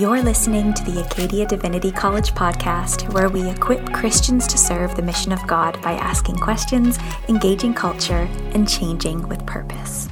You're 0.00 0.22
listening 0.22 0.72
to 0.72 0.84
the 0.84 1.02
Acadia 1.02 1.46
Divinity 1.46 1.92
College 1.92 2.32
podcast, 2.32 3.12
where 3.12 3.28
we 3.28 3.46
equip 3.50 3.92
Christians 3.92 4.46
to 4.46 4.56
serve 4.56 4.96
the 4.96 5.02
mission 5.02 5.30
of 5.30 5.46
God 5.46 5.78
by 5.82 5.92
asking 5.92 6.36
questions, 6.36 6.98
engaging 7.28 7.74
culture, 7.74 8.26
and 8.54 8.66
changing 8.66 9.28
with 9.28 9.44
purpose. 9.44 10.08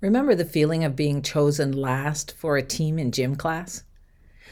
Remember 0.00 0.34
the 0.34 0.44
feeling 0.44 0.82
of 0.82 0.96
being 0.96 1.22
chosen 1.22 1.70
last 1.70 2.34
for 2.36 2.56
a 2.56 2.64
team 2.64 2.98
in 2.98 3.12
gym 3.12 3.36
class? 3.36 3.84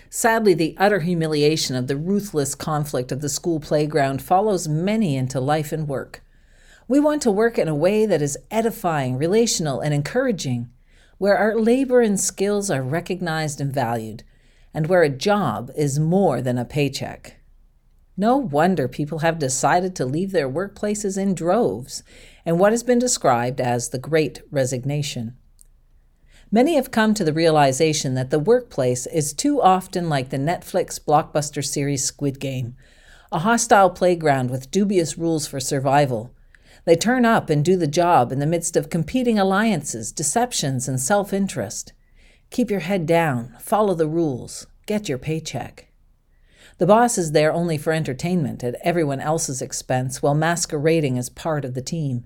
Sadly, 0.08 0.54
the 0.54 0.76
utter 0.78 1.00
humiliation 1.00 1.74
of 1.74 1.88
the 1.88 1.96
ruthless 1.96 2.54
conflict 2.54 3.10
of 3.10 3.22
the 3.22 3.28
school 3.28 3.58
playground 3.58 4.22
follows 4.22 4.68
many 4.68 5.16
into 5.16 5.40
life 5.40 5.72
and 5.72 5.88
work. 5.88 6.22
We 6.86 7.00
want 7.00 7.22
to 7.22 7.32
work 7.32 7.58
in 7.58 7.66
a 7.66 7.74
way 7.74 8.06
that 8.06 8.22
is 8.22 8.38
edifying, 8.52 9.16
relational, 9.16 9.80
and 9.80 9.92
encouraging 9.92 10.68
where 11.18 11.36
our 11.36 11.58
labor 11.58 12.00
and 12.00 12.18
skills 12.18 12.70
are 12.70 12.82
recognized 12.82 13.60
and 13.60 13.72
valued, 13.72 14.22
and 14.72 14.86
where 14.86 15.02
a 15.02 15.08
job 15.08 15.70
is 15.76 15.98
more 15.98 16.42
than 16.42 16.58
a 16.58 16.64
paycheck. 16.64 17.36
No 18.16 18.36
wonder 18.36 18.86
people 18.86 19.20
have 19.20 19.38
decided 19.38 19.96
to 19.96 20.06
leave 20.06 20.30
their 20.30 20.48
workplaces 20.48 21.18
in 21.18 21.34
droves 21.34 22.02
and 22.46 22.58
what 22.58 22.72
has 22.72 22.82
been 22.82 22.98
described 22.98 23.60
as 23.60 23.88
the 23.88 23.98
Great 23.98 24.40
Resignation. 24.50 25.36
Many 26.50 26.76
have 26.76 26.92
come 26.92 27.14
to 27.14 27.24
the 27.24 27.32
realization 27.32 28.14
that 28.14 28.30
the 28.30 28.38
workplace 28.38 29.06
is 29.06 29.32
too 29.32 29.60
often 29.60 30.08
like 30.08 30.30
the 30.30 30.36
Netflix 30.36 31.00
blockbuster 31.00 31.64
series 31.64 32.04
Squid 32.04 32.38
Game, 32.38 32.76
a 33.32 33.40
hostile 33.40 33.90
playground 33.90 34.50
with 34.50 34.70
dubious 34.70 35.18
rules 35.18 35.48
for 35.48 35.58
survival, 35.58 36.32
they 36.84 36.96
turn 36.96 37.24
up 37.24 37.48
and 37.48 37.64
do 37.64 37.76
the 37.76 37.86
job 37.86 38.30
in 38.30 38.38
the 38.38 38.46
midst 38.46 38.76
of 38.76 38.90
competing 38.90 39.38
alliances, 39.38 40.12
deceptions, 40.12 40.86
and 40.86 41.00
self 41.00 41.32
interest. 41.32 41.92
Keep 42.50 42.70
your 42.70 42.80
head 42.80 43.06
down, 43.06 43.56
follow 43.58 43.94
the 43.94 44.06
rules, 44.06 44.66
get 44.86 45.08
your 45.08 45.18
paycheck. 45.18 45.88
The 46.78 46.86
boss 46.86 47.16
is 47.18 47.32
there 47.32 47.52
only 47.52 47.78
for 47.78 47.92
entertainment 47.92 48.64
at 48.64 48.76
everyone 48.82 49.20
else's 49.20 49.62
expense 49.62 50.22
while 50.22 50.34
masquerading 50.34 51.18
as 51.18 51.30
part 51.30 51.64
of 51.64 51.74
the 51.74 51.82
team. 51.82 52.24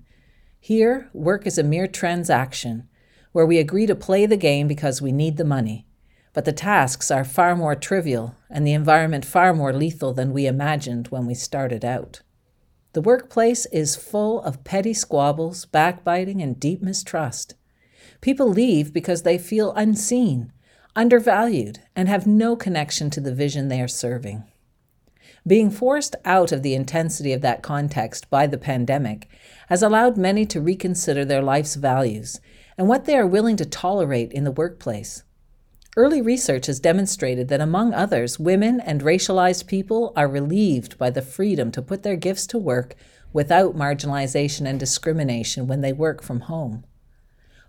Here, 0.59 1.09
work 1.13 1.47
is 1.47 1.57
a 1.57 1.63
mere 1.63 1.87
transaction, 1.87 2.89
where 3.31 3.45
we 3.45 3.59
agree 3.59 3.85
to 3.85 3.95
play 3.95 4.25
the 4.25 4.37
game 4.37 4.67
because 4.67 5.01
we 5.01 5.11
need 5.11 5.37
the 5.37 5.45
money. 5.45 5.85
But 6.33 6.45
the 6.45 6.51
tasks 6.51 7.11
are 7.11 7.23
far 7.23 7.55
more 7.55 7.75
trivial 7.75 8.35
and 8.49 8.65
the 8.65 8.73
environment 8.73 9.23
far 9.23 9.53
more 9.53 9.71
lethal 9.71 10.13
than 10.13 10.33
we 10.33 10.47
imagined 10.47 11.07
when 11.07 11.25
we 11.25 11.33
started 11.33 11.85
out. 11.85 12.21
The 12.93 13.01
workplace 13.01 13.67
is 13.67 13.95
full 13.95 14.41
of 14.41 14.63
petty 14.63 14.93
squabbles, 14.93 15.65
backbiting, 15.65 16.41
and 16.41 16.59
deep 16.59 16.81
mistrust. 16.81 17.53
People 18.19 18.49
leave 18.49 18.91
because 18.91 19.21
they 19.21 19.37
feel 19.37 19.73
unseen, 19.73 20.51
undervalued, 20.95 21.79
and 21.95 22.09
have 22.09 22.25
no 22.25 22.55
connection 22.55 23.11
to 23.11 23.21
the 23.21 23.33
vision 23.33 23.67
they 23.67 23.79
are 23.79 23.87
serving. 23.87 24.43
Being 25.45 25.69
forced 25.69 26.15
out 26.25 26.51
of 26.51 26.63
the 26.63 26.73
intensity 26.73 27.31
of 27.31 27.41
that 27.41 27.61
context 27.61 28.29
by 28.29 28.47
the 28.47 28.57
pandemic 28.57 29.29
has 29.67 29.83
allowed 29.83 30.17
many 30.17 30.45
to 30.47 30.59
reconsider 30.59 31.23
their 31.23 31.41
life's 31.41 31.75
values 31.75 32.41
and 32.77 32.87
what 32.87 33.05
they 33.05 33.15
are 33.15 33.27
willing 33.27 33.55
to 33.57 33.65
tolerate 33.65 34.31
in 34.31 34.43
the 34.43 34.51
workplace. 34.51 35.23
Early 35.97 36.21
research 36.21 36.67
has 36.67 36.79
demonstrated 36.79 37.47
that, 37.47 37.61
among 37.61 37.93
others, 37.93 38.39
women 38.39 38.79
and 38.79 39.01
racialized 39.01 39.65
people 39.65 40.13
are 40.15 40.27
relieved 40.27 40.97
by 40.99 41.09
the 41.09 41.21
freedom 41.21 41.71
to 41.71 41.81
put 41.81 42.03
their 42.03 42.15
gifts 42.15 42.45
to 42.47 42.59
work 42.59 42.95
without 43.33 43.75
marginalization 43.75 44.67
and 44.67 44.79
discrimination 44.79 45.67
when 45.67 45.81
they 45.81 45.91
work 45.91 46.21
from 46.21 46.41
home. 46.41 46.85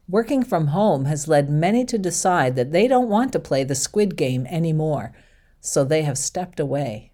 Working 0.06 0.42
from 0.42 0.68
home 0.68 1.06
has 1.06 1.28
led 1.28 1.48
many 1.48 1.84
to 1.86 1.96
decide 1.96 2.56
that 2.56 2.72
they 2.72 2.86
don't 2.86 3.08
want 3.08 3.32
to 3.32 3.38
play 3.38 3.64
the 3.64 3.74
squid 3.74 4.16
game 4.16 4.46
anymore, 4.48 5.12
so 5.60 5.82
they 5.82 6.02
have 6.02 6.18
stepped 6.18 6.60
away. 6.60 7.12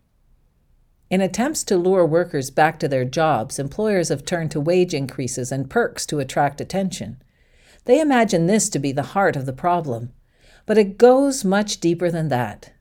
In 1.09 1.21
attempts 1.21 1.63
to 1.65 1.77
lure 1.77 2.05
workers 2.05 2.51
back 2.51 2.81
to 2.81 2.89
their 2.89 3.05
jobs, 3.05 3.61
employers 3.61 4.09
have 4.09 4.25
turned 4.25 4.51
to 4.51 4.61
wage 4.61 4.93
increases 4.93 5.53
and 5.53 5.71
perks 5.71 6.05
to 6.07 6.19
attract 6.19 6.61
attention. 6.61 7.23
They 7.85 8.01
imagine 8.01 8.47
this 8.47 8.69
to 8.71 8.81
be 8.81 8.91
the 8.91 9.03
heart 9.15 9.37
of 9.37 9.47
the 9.47 9.53
problem 9.53 10.13
but 10.67 10.77
it 10.77 10.99
goes 10.99 11.45
much 11.45 11.79
deeper 11.79 12.11
than 12.11 12.29
that. 12.29 12.73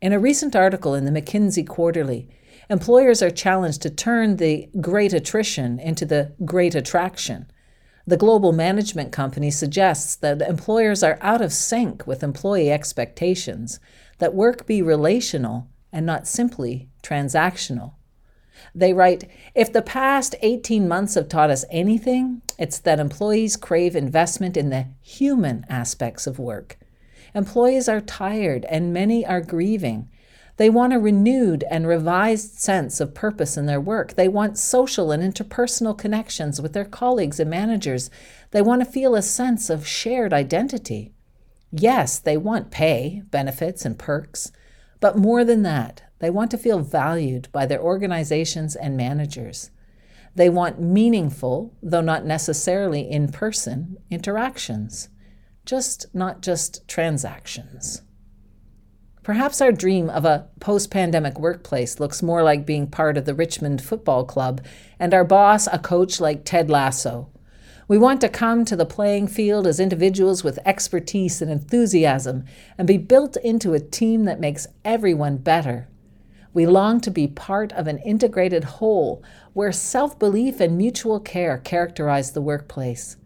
In 0.00 0.12
a 0.12 0.18
recent 0.18 0.56
article 0.56 0.94
in 0.94 1.04
the 1.04 1.10
McKinsey 1.10 1.66
Quarterly, 1.66 2.28
employers 2.70 3.22
are 3.22 3.30
challenged 3.30 3.82
to 3.82 3.90
turn 3.90 4.36
the 4.36 4.68
great 4.80 5.12
attrition 5.12 5.78
into 5.78 6.06
the 6.06 6.32
great 6.44 6.74
attraction. 6.74 7.50
The 8.06 8.16
global 8.16 8.52
management 8.52 9.12
company 9.12 9.50
suggests 9.50 10.16
that 10.16 10.42
employers 10.42 11.02
are 11.02 11.18
out 11.20 11.40
of 11.40 11.52
sync 11.52 12.06
with 12.06 12.22
employee 12.22 12.70
expectations, 12.70 13.78
that 14.18 14.34
work 14.34 14.66
be 14.66 14.82
relational 14.82 15.68
and 15.92 16.06
not 16.06 16.26
simply 16.26 16.88
transactional. 17.02 17.94
They 18.74 18.92
write 18.92 19.28
If 19.54 19.72
the 19.72 19.82
past 19.82 20.34
18 20.42 20.88
months 20.88 21.14
have 21.14 21.28
taught 21.28 21.50
us 21.50 21.64
anything, 21.70 22.42
it's 22.58 22.78
that 22.80 23.00
employees 23.00 23.56
crave 23.56 23.96
investment 23.96 24.56
in 24.56 24.70
the 24.70 24.86
human 25.00 25.64
aspects 25.68 26.26
of 26.26 26.38
work 26.38 26.78
Employees 27.34 27.88
are 27.88 28.00
tired 28.00 28.66
and 28.66 28.92
many 28.92 29.24
are 29.24 29.40
grieving. 29.40 30.08
They 30.58 30.68
want 30.68 30.92
a 30.92 30.98
renewed 30.98 31.64
and 31.70 31.86
revised 31.86 32.58
sense 32.58 33.00
of 33.00 33.14
purpose 33.14 33.56
in 33.56 33.66
their 33.66 33.80
work. 33.80 34.14
They 34.14 34.28
want 34.28 34.58
social 34.58 35.10
and 35.10 35.22
interpersonal 35.22 35.96
connections 35.96 36.60
with 36.60 36.74
their 36.74 36.84
colleagues 36.84 37.40
and 37.40 37.48
managers. 37.48 38.10
They 38.50 38.60
want 38.60 38.84
to 38.84 38.90
feel 38.90 39.14
a 39.14 39.22
sense 39.22 39.70
of 39.70 39.86
shared 39.86 40.32
identity. 40.32 41.14
Yes, 41.70 42.18
they 42.18 42.36
want 42.36 42.70
pay, 42.70 43.22
benefits, 43.30 43.86
and 43.86 43.98
perks, 43.98 44.52
but 45.00 45.16
more 45.16 45.42
than 45.42 45.62
that, 45.62 46.02
they 46.18 46.28
want 46.28 46.50
to 46.50 46.58
feel 46.58 46.80
valued 46.80 47.48
by 47.50 47.64
their 47.64 47.80
organizations 47.80 48.76
and 48.76 48.94
managers. 48.94 49.70
They 50.34 50.50
want 50.50 50.80
meaningful, 50.80 51.74
though 51.82 52.02
not 52.02 52.26
necessarily 52.26 53.10
in 53.10 53.32
person, 53.32 53.96
interactions 54.10 55.08
just 55.64 56.06
not 56.14 56.42
just 56.42 56.86
transactions. 56.88 58.02
Perhaps 59.22 59.60
our 59.60 59.70
dream 59.70 60.10
of 60.10 60.24
a 60.24 60.48
post 60.58 60.90
pandemic 60.90 61.38
workplace 61.38 62.00
looks 62.00 62.22
more 62.24 62.42
like 62.42 62.66
being 62.66 62.88
part 62.88 63.16
of 63.16 63.24
the 63.24 63.34
Richmond 63.34 63.80
Football 63.80 64.24
Club 64.24 64.60
and 64.98 65.14
our 65.14 65.24
boss 65.24 65.68
a 65.72 65.78
coach 65.78 66.20
like 66.20 66.44
Ted 66.44 66.68
Lasso. 66.68 67.30
We 67.86 67.98
want 67.98 68.20
to 68.22 68.28
come 68.28 68.64
to 68.64 68.74
the 68.74 68.84
playing 68.86 69.28
field 69.28 69.66
as 69.66 69.78
individuals 69.78 70.42
with 70.42 70.58
expertise 70.64 71.40
and 71.40 71.50
enthusiasm 71.52 72.44
and 72.76 72.88
be 72.88 72.96
built 72.96 73.36
into 73.36 73.74
a 73.74 73.80
team 73.80 74.24
that 74.24 74.40
makes 74.40 74.66
everyone 74.84 75.36
better. 75.36 75.88
We 76.52 76.66
long 76.66 77.00
to 77.02 77.10
be 77.10 77.28
part 77.28 77.72
of 77.72 77.86
an 77.86 77.98
integrated 77.98 78.64
whole 78.64 79.22
where 79.52 79.72
self 79.72 80.18
belief 80.18 80.58
and 80.60 80.76
mutual 80.76 81.20
care 81.20 81.58
characterize 81.58 82.32
the 82.32 82.42
workplace. 82.42 83.16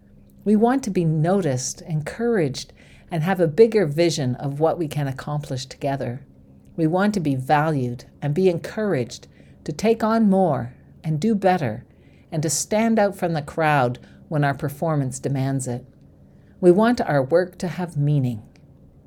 We 0.47 0.55
want 0.55 0.85
to 0.85 0.91
be 0.91 1.05
noticed, 1.05 1.83
encouraged, 1.83 2.73
and 3.11 3.25
have 3.25 3.41
a 3.41 3.49
bigger 3.49 3.85
vision 3.85 4.37
of 4.37 4.61
what 4.61 4.79
we 4.79 4.87
can 4.87 5.09
accomplish 5.09 5.67
together. 5.67 6.25
We 6.77 6.87
want 6.87 7.15
to 7.15 7.21
be 7.21 7.35
valued 7.35 8.05
and 8.23 8.33
be 8.33 8.49
encouraged 8.49 9.27
to 9.65 9.73
take 9.73 10.05
on 10.05 10.31
more 10.31 10.73
and 11.03 11.19
do 11.19 11.35
better 11.35 11.85
and 12.31 12.45
to 12.45 12.49
stand 12.49 12.97
out 12.97 13.17
from 13.17 13.33
the 13.33 13.43
crowd 13.43 13.99
when 14.29 14.45
our 14.45 14.55
performance 14.55 15.19
demands 15.19 15.67
it. 15.67 15.85
We 16.61 16.71
want 16.71 17.01
our 17.01 17.25
work 17.25 17.59
to 17.59 17.67
have 17.67 17.97
meaning. 17.97 18.45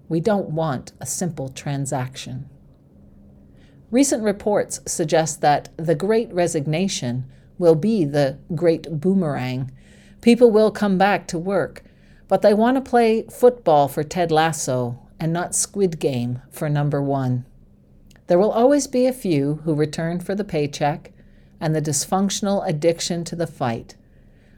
We 0.09 0.19
don't 0.19 0.49
want 0.49 0.91
a 0.99 1.05
simple 1.05 1.47
transaction. 1.47 2.49
Recent 3.91 4.23
reports 4.23 4.81
suggest 4.85 5.39
that 5.39 5.69
the 5.77 5.95
Great 5.95 6.33
Resignation 6.33 7.31
will 7.57 7.75
be 7.75 8.03
the 8.03 8.39
Great 8.53 8.99
Boomerang 8.99 9.71
People 10.21 10.51
will 10.51 10.71
come 10.71 10.97
back 10.97 11.27
to 11.27 11.37
work, 11.37 11.83
but 12.27 12.41
they 12.41 12.53
want 12.53 12.75
to 12.75 12.89
play 12.89 13.23
football 13.23 13.87
for 13.87 14.03
Ted 14.03 14.31
Lasso 14.31 14.99
and 15.19 15.31
not 15.31 15.55
Squid 15.55 15.99
Game 15.99 16.41
for 16.51 16.69
number 16.69 17.01
one. 17.01 17.45
There 18.27 18.39
will 18.39 18.51
always 18.51 18.85
be 18.85 19.07
a 19.07 19.13
few 19.13 19.55
who 19.63 19.73
return 19.73 20.19
for 20.19 20.35
the 20.35 20.43
paycheck 20.43 21.11
and 21.59 21.75
the 21.75 21.81
dysfunctional 21.81 22.67
addiction 22.67 23.23
to 23.25 23.35
the 23.35 23.47
fight. 23.47 23.95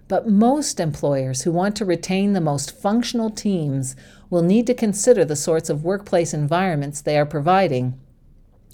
But 0.07 0.27
most 0.27 0.80
employers 0.80 1.44
who 1.44 1.51
want 1.51 1.75
to 1.77 1.85
retain 1.85 2.33
the 2.33 2.41
most 2.41 2.77
functional 2.77 3.30
teams 3.30 3.95
will 4.30 4.41
need 4.41 4.68
to 4.68 4.74
consider 4.74 5.24
the 5.24 5.35
sorts 5.35 5.69
of 5.69 5.85
workplace 5.85 6.33
environments 6.33 7.01
they 7.01 7.18
are 7.18 7.25
providing 7.25 7.97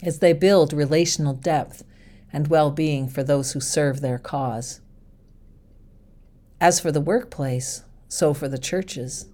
as 0.01 0.19
they 0.19 0.33
build 0.33 0.73
relational 0.73 1.33
depth 1.33 1.83
and 2.33 2.47
well 2.47 2.71
being 2.71 3.07
for 3.07 3.23
those 3.23 3.51
who 3.51 3.59
serve 3.59 4.01
their 4.01 4.17
cause. 4.17 4.81
As 6.59 6.79
for 6.79 6.91
the 6.91 7.01
workplace, 7.01 7.83
so 8.07 8.33
for 8.33 8.47
the 8.47 8.57
churches. 8.57 9.27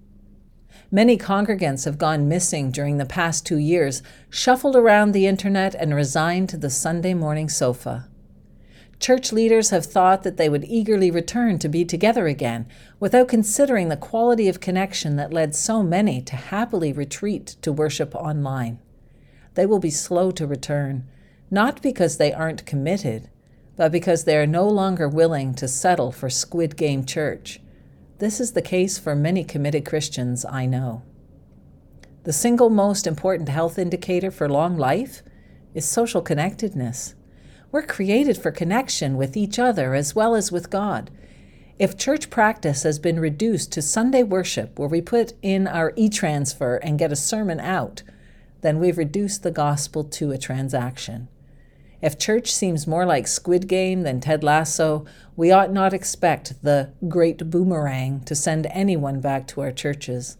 Many 0.92 1.18
congregants 1.18 1.86
have 1.86 1.98
gone 1.98 2.28
missing 2.28 2.70
during 2.70 2.98
the 2.98 3.06
past 3.06 3.46
two 3.46 3.58
years, 3.58 4.04
shuffled 4.30 4.75
around 4.75 5.12
the 5.12 5.25
internet, 5.25 5.74
and 5.74 5.96
resigned 5.96 6.50
to 6.50 6.58
the 6.58 6.70
Sunday 6.70 7.14
morning 7.14 7.48
sofa. 7.48 8.10
Church 9.00 9.31
leaders 9.31 9.70
have 9.70 9.86
thought 9.86 10.24
that 10.24 10.38
they 10.38 10.50
would 10.50 10.66
eagerly 10.66 11.10
return 11.10 11.60
to 11.60 11.70
be 11.70 11.86
together 11.86 12.28
again 12.28 12.66
without 13.00 13.28
considering 13.28 13.90
the 13.90 13.98
quality 13.98 14.48
of 14.50 14.60
connection 14.60 15.16
that 15.16 15.34
led 15.34 15.56
so 15.56 15.81
many 15.81 16.22
to 16.22 16.36
happily 16.36 16.92
retreat 16.92 17.56
to 17.62 17.72
worship 17.72 18.14
online. 18.16 18.80
They 19.56 19.66
will 19.66 19.80
be 19.80 19.90
slow 19.90 20.31
to 20.31 20.48
return, 20.48 21.08
not 21.50 21.81
because 21.81 22.18
they 22.18 22.34
aren't 22.34 22.66
committed, 22.66 23.30
but 23.75 23.92
because 23.92 24.24
they 24.24 24.38
are 24.38 24.48
no 24.48 24.68
longer 24.68 25.08
willing 25.08 25.54
to 25.56 25.68
settle 25.68 26.12
for 26.12 26.30
squid 26.30 26.75
game 26.78 27.06
church. 27.06 27.60
This 28.20 28.40
is 28.40 28.54
the 28.54 28.62
case 28.62 28.98
for 28.98 29.16
many 29.16 29.44
committed 29.44 29.86
Christians 29.86 30.46
I 30.46 30.66
know. 30.66 31.02
The 32.24 32.34
single 32.34 32.70
most 32.70 33.06
important 33.06 33.50
health 33.50 33.78
indicator 33.78 34.31
for 34.31 34.48
long 34.48 34.78
life 34.78 35.24
is 35.74 35.86
social 35.86 36.22
connectedness. 36.22 37.16
We're 37.72 37.81
created 37.81 38.38
for 38.38 38.52
connection 38.52 39.18
with 39.18 39.36
each 39.36 39.58
other 39.58 39.96
as 39.96 40.16
well 40.16 40.36
as 40.36 40.52
with 40.52 40.70
God. 40.70 41.10
If 41.80 41.98
church 41.98 42.30
practice 42.30 42.84
has 42.84 43.00
been 43.00 43.20
reduced 43.20 43.72
to 43.72 43.81
Sunday 43.81 44.22
worship, 44.22 44.78
where 44.78 44.88
we 44.88 45.02
put 45.02 45.34
in 45.42 45.68
our 45.68 45.92
e 45.96 46.08
transfer 46.08 46.78
and 46.78 47.00
get 47.00 47.12
a 47.12 47.16
sermon 47.16 47.60
out, 47.60 48.04
then 48.62 48.80
we've 48.80 48.98
reduced 48.98 49.42
the 49.42 49.52
gospel 49.52 50.04
to 50.04 50.31
a 50.31 50.38
transaction. 50.38 51.28
If 52.03 52.17
church 52.17 52.53
seems 52.53 52.85
more 52.85 53.05
like 53.05 53.27
Squid 53.27 53.65
Game 53.69 54.01
than 54.01 54.19
Ted 54.19 54.44
Lasso, 54.44 55.05
we 55.38 55.51
ought 55.51 55.71
not 55.71 55.94
expect 55.94 56.61
the 56.61 56.91
great 57.07 57.50
boomerang 57.50 58.19
to 58.25 58.35
send 58.35 58.67
anyone 58.71 59.21
back 59.21 59.47
to 59.47 59.61
our 59.61 59.71
churches. 59.71 60.35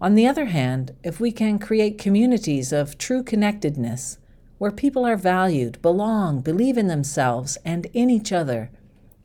On 0.00 0.16
the 0.16 0.26
other 0.26 0.46
hand, 0.46 0.96
if 1.04 1.20
we 1.20 1.30
can 1.30 1.60
create 1.60 1.98
communities 1.98 2.72
of 2.72 2.98
true 2.98 3.22
connectedness, 3.22 4.18
where 4.58 4.72
people 4.72 5.06
are 5.06 5.16
valued, 5.16 5.80
belong, 5.82 6.40
believe 6.40 6.76
in 6.76 6.88
themselves 6.88 7.56
and 7.64 7.86
in 7.92 8.10
each 8.10 8.32
other, 8.32 8.72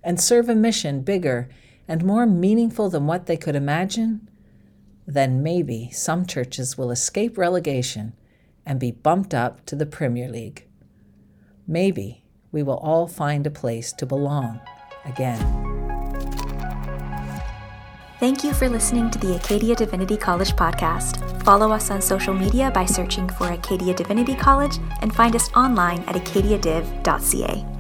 and 0.04 0.22
serve 0.22 0.50
a 0.50 0.54
mission 0.54 1.02
bigger 1.02 1.50
and 1.88 2.06
more 2.06 2.28
meaningful 2.28 2.88
than 2.92 3.08
what 3.08 3.26
they 3.26 3.36
could 3.36 3.56
imagine, 3.56 4.30
then 5.08 5.42
maybe 5.42 5.90
some 5.92 6.24
churches 6.24 6.78
will 6.78 6.92
escape 6.92 7.36
relegation 7.36 8.14
and 8.64 8.80
be 8.80 8.92
bumped 8.92 9.34
up 9.34 9.66
to 9.66 9.76
the 9.76 9.88
Premier 9.88 10.30
League. 10.30 10.67
Maybe 11.68 12.24
we 12.52 12.64
will 12.64 12.78
all 12.78 13.08
find 13.08 13.46
a 13.46 13.52
place 13.52 13.92
to 13.94 14.06
belong 14.06 14.62
again. 15.06 15.68
Thank 18.20 18.44
you 18.44 18.54
for 18.54 18.68
listening 18.68 19.12
to 19.12 19.20
the 19.20 19.36
Acadia 19.36 19.76
Divinity 19.76 20.18
College 20.18 20.54
podcast. 20.54 21.22
Follow 21.44 21.72
us 21.72 21.92
on 21.92 22.02
social 22.02 22.34
media 22.34 22.72
by 22.72 22.86
searching 22.86 23.30
for 23.30 23.52
Acadia 23.52 23.94
Divinity 23.94 24.34
College 24.34 24.80
and 25.02 25.16
find 25.16 25.36
us 25.36 25.52
online 25.54 26.00
at 26.08 26.16
acadiadiv.ca. 26.16 27.77